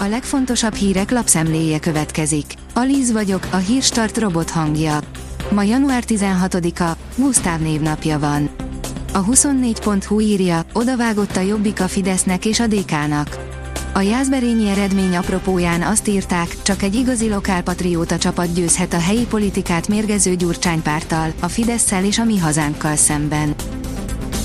A 0.00 0.06
legfontosabb 0.06 0.74
hírek 0.74 1.10
lapszemléje 1.10 1.78
következik. 1.78 2.54
Alíz 2.74 3.12
vagyok, 3.12 3.46
a 3.50 3.56
hírstart 3.56 4.18
robot 4.18 4.50
hangja. 4.50 4.98
Ma 5.50 5.62
január 5.62 6.04
16-a, 6.06 6.96
Gusztáv 7.16 7.60
névnapja 7.60 8.18
van. 8.18 8.50
A 9.12 9.24
24.hu 9.24 10.20
írja, 10.20 10.64
odavágott 10.72 11.36
a 11.36 11.40
Jobbik 11.40 11.80
a 11.80 11.88
Fidesznek 11.88 12.44
és 12.44 12.60
a 12.60 12.66
DK-nak. 12.66 13.38
A 13.94 14.00
Jászberényi 14.00 14.68
eredmény 14.68 15.16
apropóján 15.16 15.82
azt 15.82 16.08
írták, 16.08 16.62
csak 16.62 16.82
egy 16.82 16.94
igazi 16.94 17.28
lokálpatrióta 17.28 18.18
csapat 18.18 18.54
győzhet 18.54 18.92
a 18.92 19.00
helyi 19.00 19.26
politikát 19.26 19.88
mérgező 19.88 20.34
gyurcsánypárttal, 20.34 21.32
a 21.40 21.48
Fideszsel 21.48 22.04
és 22.04 22.18
a 22.18 22.24
mi 22.24 22.38
hazánkkal 22.38 22.96
szemben. 22.96 23.54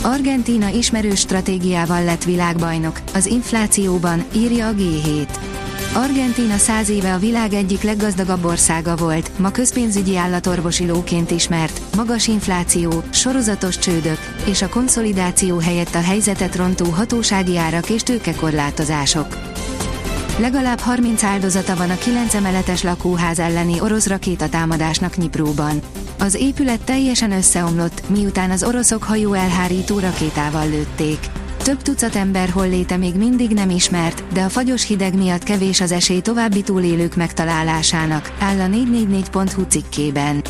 Argentína 0.04 0.68
ismerős 0.68 1.20
stratégiával 1.20 2.04
lett 2.04 2.24
világbajnok, 2.24 3.00
az 3.14 3.26
inflációban, 3.26 4.24
írja 4.36 4.68
a 4.68 4.74
G7. 4.74 5.28
Argentína 5.94 6.58
száz 6.58 6.90
éve 6.90 7.14
a 7.14 7.18
világ 7.18 7.54
egyik 7.54 7.82
leggazdagabb 7.82 8.46
országa 8.46 8.96
volt, 8.96 9.40
ma 9.40 9.52
közpénzügyi 9.52 10.18
állatorvosi 10.18 10.88
lóként 10.88 11.32
ismert, 11.32 11.82
magas 11.96 12.28
infláció, 12.28 13.04
sorozatos 13.10 13.78
csődök, 13.78 14.18
és 14.46 14.62
a 14.62 14.70
konszolidáció 14.70 15.58
helyett 15.58 15.96
a 15.96 16.02
helyzetet 16.02 16.56
rontó 16.56 16.86
hatósági 16.86 17.58
árak 17.58 17.90
és 17.90 18.04
tőkekorlátozások. 18.04 19.38
Legalább 20.38 20.80
30 20.80 21.24
áldozata 21.24 21.76
van 21.76 21.90
a 21.90 21.98
9 21.98 22.34
emeletes 22.34 22.84
lakóház 22.84 23.40
elleni 23.40 23.82
orosz 23.82 24.08
rakétatámadásnak 24.08 25.18
Nyipróban. 25.18 25.80
Az 26.20 26.36
épület 26.36 26.84
teljesen 26.84 27.32
összeomlott, 27.32 28.10
miután 28.10 28.52
az 28.52 28.64
oroszok 28.64 29.04
hajó 29.04 29.34
elhárító 29.34 30.00
rakétával 30.00 30.70
lőtték. 30.70 31.18
Több 31.64 31.82
tucat 31.82 32.16
ember 32.16 32.50
holléte 32.50 32.98
még 32.98 33.16
mindig 33.16 33.50
nem 33.50 33.70
ismert, 33.70 34.24
de 34.34 34.44
a 34.44 34.50
fagyos 34.50 34.88
hideg 34.88 35.18
miatt 35.18 35.44
kevés 35.44 35.82
az 35.82 35.92
esély 35.92 36.22
további 36.22 36.62
túlélők 36.62 37.16
megtalálásának, 37.16 38.34
áll 38.40 38.60
a 38.60 38.68
444.hu 38.68 39.64
cikkében. 39.68 40.42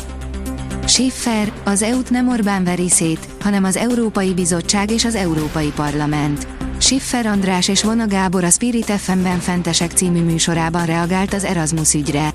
Schiffer, 0.86 1.52
az 1.64 1.82
EU-t 1.82 2.10
nem 2.10 2.28
Orbán 2.28 2.64
veri 2.64 2.88
szét, 2.88 3.28
hanem 3.40 3.64
az 3.64 3.76
Európai 3.76 4.34
Bizottság 4.34 4.90
és 4.90 5.04
az 5.04 5.14
Európai 5.14 5.72
Parlament. 5.74 6.46
Schiffer 6.84 7.26
András 7.26 7.68
és 7.68 7.82
Vona 7.82 8.06
Gábor 8.06 8.44
a 8.44 8.50
Spirit 8.50 8.90
FM-ben 8.90 9.38
Fentesek 9.38 9.90
című 9.90 10.22
műsorában 10.22 10.86
reagált 10.86 11.34
az 11.34 11.44
Erasmus 11.44 11.94
ügyre. 11.94 12.30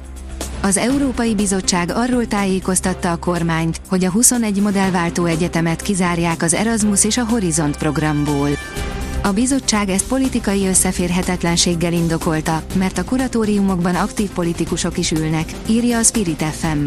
Az 0.62 0.78
Európai 0.78 1.36
Bizottság 1.36 1.92
arról 1.94 2.28
tájékoztatta 2.28 3.12
a 3.12 3.18
kormányt, 3.18 3.82
hogy 3.90 4.04
a 4.04 4.12
21 4.12 4.62
modellváltó 4.62 5.26
egyetemet 5.26 5.82
kizárják 5.82 6.42
az 6.42 6.54
Erasmus 6.54 7.04
és 7.04 7.18
a 7.18 7.26
Horizont 7.26 7.78
programból. 7.78 8.50
A 9.24 9.32
bizottság 9.32 9.90
ezt 9.90 10.08
politikai 10.08 10.68
összeférhetetlenséggel 10.68 11.94
indokolta, 11.94 12.64
mert 12.76 12.98
a 12.98 13.04
kuratóriumokban 13.04 13.96
aktív 13.96 14.30
politikusok 14.30 14.98
is 14.98 15.12
ülnek, 15.12 15.54
írja 15.68 15.98
a 15.98 16.04
Spirit 16.04 16.44
FM. 16.44 16.84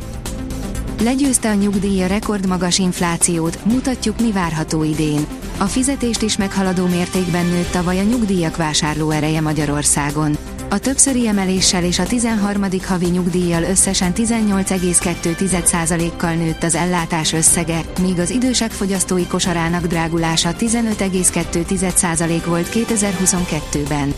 Legyőzte 1.02 1.50
a 1.50 1.55
nyugdíja 1.55 2.06
rekordmagas 2.06 2.78
inflációt, 2.78 3.64
mutatjuk 3.64 4.20
mi 4.20 4.33
várható 4.33 4.84
idén. 4.84 5.27
A 5.62 5.66
fizetést 5.66 6.22
is 6.22 6.36
meghaladó 6.36 6.86
mértékben 6.86 7.46
nőtt 7.46 7.70
tavaly 7.70 7.98
a 7.98 8.02
nyugdíjak 8.02 8.56
vásárló 8.56 9.10
ereje 9.10 9.41
Magyarországon. 9.41 10.36
A 10.70 10.78
többszöri 10.78 11.27
emeléssel 11.27 11.84
és 11.84 11.98
a 11.98 12.06
13. 12.06 12.66
havi 12.86 13.06
nyugdíjjal 13.06 13.62
összesen 13.62 14.12
18,2%-kal 14.14 16.34
nőtt 16.34 16.62
az 16.62 16.74
ellátás 16.74 17.33
összege, 17.33 17.80
míg 18.00 18.18
az 18.18 18.30
idősek 18.30 18.70
fogyasztói 18.70 19.27
kosarának 19.27 19.86
drágulása 19.86 20.55
15,2% 20.58 22.42
volt 22.46 22.68
2022-ben. 22.72 24.14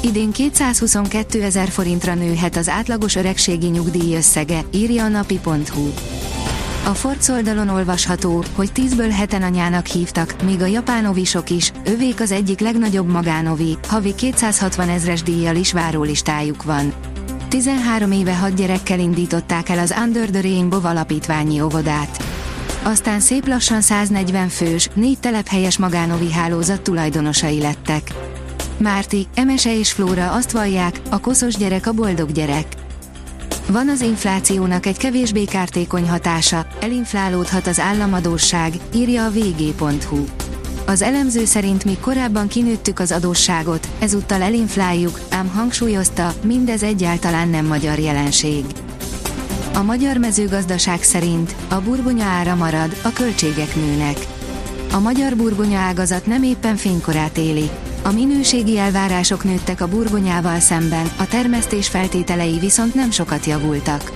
Idén 0.00 0.30
222 0.30 1.42
ezer 1.42 1.68
forintra 1.68 2.14
nőhet 2.14 2.56
az 2.56 2.68
átlagos 2.68 3.16
öregségi 3.16 3.66
nyugdíj 3.66 4.16
összege, 4.16 4.64
írja 4.70 5.04
a 5.04 5.08
napi.hu. 5.08 5.90
A 6.86 6.94
Forc 6.94 7.28
oldalon 7.28 7.68
olvasható, 7.68 8.44
hogy 8.54 8.70
10-ből 8.74 9.12
heten 9.16 9.42
anyának 9.42 9.86
hívtak, 9.86 10.42
míg 10.42 10.60
a 10.60 10.66
japán 10.66 11.06
ovisok 11.06 11.50
is, 11.50 11.72
övék 11.84 12.20
az 12.20 12.30
egyik 12.30 12.60
legnagyobb 12.60 13.10
magánovi, 13.10 13.78
havi 13.88 14.14
260 14.14 14.88
ezres 14.88 15.22
díjjal 15.22 15.56
is 15.56 15.72
várólistájuk 15.72 16.62
van. 16.62 16.92
13 17.48 18.12
éve 18.12 18.36
hat 18.36 18.54
gyerekkel 18.54 18.98
indították 18.98 19.68
el 19.68 19.78
az 19.78 19.94
Under 20.04 20.28
the 20.30 20.40
Rainbow 20.40 20.84
alapítványi 20.84 21.60
óvodát. 21.60 22.24
Aztán 22.82 23.20
szép 23.20 23.46
lassan 23.46 23.80
140 23.80 24.48
fős, 24.48 24.88
négy 24.94 25.18
telephelyes 25.18 25.78
magánovi 25.78 26.32
hálózat 26.32 26.80
tulajdonosai 26.80 27.60
lettek. 27.60 28.12
Márti, 28.76 29.26
Emese 29.34 29.78
és 29.78 29.92
Flóra 29.92 30.32
azt 30.32 30.50
vallják, 30.50 31.00
a 31.10 31.20
koszos 31.20 31.56
gyerek 31.56 31.86
a 31.86 31.92
boldog 31.92 32.32
gyerek. 32.32 32.66
Van 33.68 33.88
az 33.88 34.00
inflációnak 34.00 34.86
egy 34.86 34.96
kevésbé 34.96 35.44
kártékony 35.44 36.08
hatása, 36.08 36.66
elinflálódhat 36.80 37.66
az 37.66 37.80
államadóság, 37.80 38.72
írja 38.94 39.24
a 39.24 39.30
vg.hu. 39.30 40.24
Az 40.86 41.02
elemző 41.02 41.44
szerint 41.44 41.84
mi 41.84 41.96
korábban 42.00 42.48
kinőttük 42.48 42.98
az 42.98 43.12
adósságot, 43.12 43.88
ezúttal 43.98 44.42
elinfláljuk, 44.42 45.20
ám 45.30 45.48
hangsúlyozta, 45.48 46.32
mindez 46.42 46.82
egyáltalán 46.82 47.48
nem 47.48 47.66
magyar 47.66 47.98
jelenség. 47.98 48.64
A 49.74 49.82
magyar 49.82 50.16
mezőgazdaság 50.16 51.02
szerint 51.02 51.54
a 51.68 51.80
burgonya 51.80 52.24
ára 52.24 52.54
marad, 52.54 52.96
a 53.02 53.12
költségek 53.12 53.74
nőnek. 53.74 54.16
A 54.92 54.98
magyar 54.98 55.36
burgonya 55.36 55.78
ágazat 55.78 56.26
nem 56.26 56.42
éppen 56.42 56.76
fénykorát 56.76 57.38
éli, 57.38 57.70
a 58.04 58.12
minőségi 58.12 58.78
elvárások 58.78 59.44
nőttek 59.44 59.80
a 59.80 59.88
burgonyával 59.88 60.60
szemben, 60.60 61.10
a 61.16 61.26
termesztés 61.26 61.88
feltételei 61.88 62.58
viszont 62.58 62.94
nem 62.94 63.10
sokat 63.10 63.44
javultak. 63.44 64.12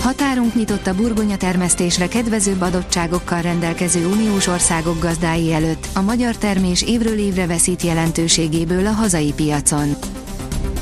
Határunk 0.00 0.54
nyitott 0.54 0.86
a 0.86 0.94
burgonya 0.94 1.36
termesztésre 1.36 2.08
kedvezőbb 2.08 2.60
adottságokkal 2.60 3.40
rendelkező 3.40 4.06
uniós 4.06 4.46
országok 4.46 5.00
gazdái 5.00 5.52
előtt, 5.52 5.88
a 5.94 6.00
magyar 6.00 6.36
termés 6.36 6.82
évről 6.82 7.18
évre 7.18 7.46
veszít 7.46 7.82
jelentőségéből 7.82 8.86
a 8.86 8.92
hazai 8.92 9.32
piacon. 9.32 9.88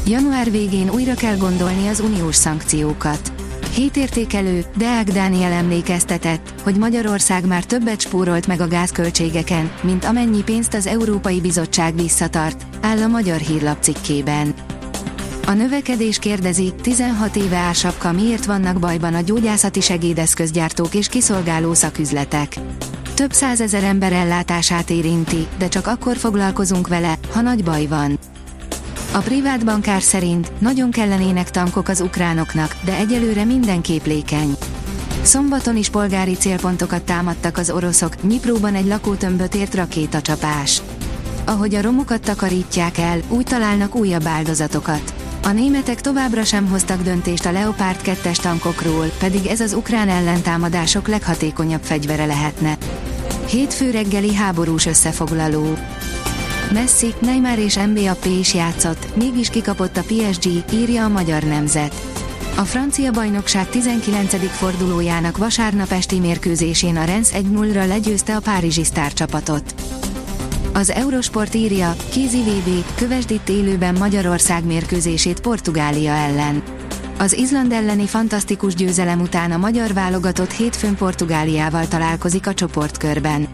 Január 0.07 0.51
végén 0.51 0.91
újra 0.91 1.15
kell 1.15 1.37
gondolni 1.37 1.89
az 1.89 2.01
uniós 2.01 2.35
szankciókat. 2.35 3.33
Hétértékelő, 3.75 4.65
Deák 4.77 5.09
Dániel 5.09 5.53
emlékeztetett, 5.53 6.55
hogy 6.63 6.77
Magyarország 6.77 7.47
már 7.47 7.65
többet 7.65 8.01
spórolt 8.01 8.47
meg 8.47 8.61
a 8.61 8.69
gázköltségeken, 8.69 9.73
mint 9.83 10.05
amennyi 10.05 10.43
pénzt 10.43 10.75
az 10.75 10.87
Európai 10.87 11.41
Bizottság 11.41 11.95
visszatart, 11.95 12.67
áll 12.81 12.99
a 12.99 13.07
Magyar 13.07 13.39
Hírlap 13.39 13.83
cikkében. 13.83 14.55
A 15.47 15.53
növekedés 15.53 16.19
kérdezi, 16.19 16.73
16 16.83 17.37
éve 17.37 17.57
ársapka 17.57 18.13
miért 18.13 18.45
vannak 18.45 18.79
bajban 18.79 19.15
a 19.15 19.21
gyógyászati 19.21 19.81
segédeszközgyártók 19.81 20.95
és 20.95 21.09
kiszolgáló 21.09 21.75
szaküzletek. 21.75 22.57
Több 23.15 23.33
százezer 23.33 23.85
ember 23.85 24.13
ellátását 24.13 24.91
érinti, 24.91 25.47
de 25.59 25.69
csak 25.69 25.87
akkor 25.87 26.17
foglalkozunk 26.17 26.89
vele, 26.89 27.19
ha 27.33 27.41
nagy 27.41 27.65
baj 27.65 27.87
van. 27.87 28.19
A 29.15 29.19
privát 29.19 29.65
bankár 29.65 30.03
szerint 30.03 30.61
nagyon 30.61 30.91
kellenének 30.91 31.51
tankok 31.51 31.89
az 31.89 32.01
ukránoknak, 32.01 32.77
de 32.85 32.97
egyelőre 32.97 33.45
minden 33.45 33.81
képlékeny. 33.81 34.57
Szombaton 35.23 35.77
is 35.77 35.89
polgári 35.89 36.35
célpontokat 36.35 37.03
támadtak 37.03 37.59
az 37.59 37.71
oroszok, 37.71 38.23
Nyipróban 38.23 38.75
egy 38.75 38.87
lakótömböt 38.87 39.55
ért 39.55 39.75
rakétacsapás. 39.75 40.83
Ahogy 41.45 41.75
a 41.75 41.83
romokat 41.83 42.21
takarítják 42.21 42.99
el, 42.99 43.21
úgy 43.29 43.45
találnak 43.45 43.95
újabb 43.95 44.27
áldozatokat. 44.27 45.15
A 45.43 45.51
németek 45.51 46.01
továbbra 46.01 46.45
sem 46.45 46.69
hoztak 46.69 47.03
döntést 47.03 47.47
a 47.47 47.53
Leopard 47.53 48.01
2-es 48.05 48.37
tankokról, 48.37 49.07
pedig 49.19 49.47
ez 49.47 49.61
az 49.61 49.73
ukrán 49.73 50.09
ellentámadások 50.09 51.09
leghatékonyabb 51.09 51.83
fegyvere 51.83 52.27
lehetne. 52.27 52.77
Hétfő 53.47 53.91
reggeli 53.91 54.35
háborús 54.35 54.87
összefoglaló. 54.87 55.77
Messi, 56.71 57.15
Neymar 57.19 57.59
és 57.59 57.79
Mbappé 57.79 58.39
is 58.39 58.55
játszott, 58.55 59.17
mégis 59.17 59.51
kikapott 59.51 59.97
a 59.97 60.03
PSG, 60.03 60.49
írja 60.73 61.05
a 61.05 61.09
Magyar 61.09 61.43
Nemzet. 61.43 61.95
A 62.57 62.63
francia 62.63 63.11
bajnokság 63.11 63.69
19. 63.69 64.51
fordulójának 64.51 65.37
vasárnap 65.37 65.91
esti 65.91 66.19
mérkőzésén 66.19 66.97
a 66.97 67.05
Rennes 67.05 67.29
1-0-ra 67.33 67.89
legyőzte 67.89 68.37
a 68.37 68.41
párizsi 68.41 68.85
sztárcsapatot. 68.85 69.75
Az 70.73 70.91
Eurosport 70.91 71.55
írja, 71.55 71.97
kézi 72.11 72.41
VB, 72.41 72.85
kövesd 72.95 73.31
itt 73.31 73.49
élőben 73.49 73.95
Magyarország 73.95 74.65
mérkőzését 74.65 75.41
Portugália 75.41 76.13
ellen. 76.13 76.63
Az 77.19 77.33
Izland 77.33 77.73
elleni 77.73 78.07
fantasztikus 78.07 78.75
győzelem 78.75 79.21
után 79.21 79.53
a 79.53 79.57
magyar 79.57 79.93
válogatott 79.93 80.53
hétfőn 80.53 80.95
Portugáliával 80.95 81.89
találkozik 81.89 82.47
a 82.47 82.55
csoportkörben. 82.55 83.49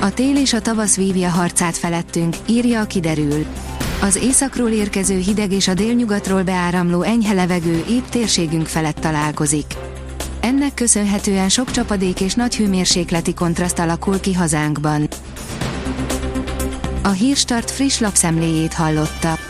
A 0.00 0.14
tél 0.14 0.36
és 0.36 0.52
a 0.52 0.60
tavasz 0.60 0.96
vívja 0.96 1.28
harcát 1.28 1.76
felettünk, 1.76 2.36
írja 2.46 2.80
a 2.80 2.84
kiderül. 2.84 3.46
Az 4.02 4.16
északról 4.16 4.70
érkező 4.70 5.18
hideg 5.18 5.52
és 5.52 5.68
a 5.68 5.74
délnyugatról 5.74 6.42
beáramló 6.42 7.02
enyhe 7.02 7.32
levegő 7.32 7.84
épp 7.88 8.04
térségünk 8.04 8.66
felett 8.66 8.98
találkozik. 8.98 9.74
Ennek 10.40 10.74
köszönhetően 10.74 11.48
sok 11.48 11.70
csapadék 11.70 12.20
és 12.20 12.34
nagy 12.34 12.56
hőmérsékleti 12.56 13.34
kontraszt 13.34 13.78
alakul 13.78 14.20
ki 14.20 14.34
hazánkban. 14.34 15.08
A 17.02 17.08
Hírstart 17.08 17.70
friss 17.70 17.98
lapszemléjét 17.98 18.74
hallotta. 18.74 19.49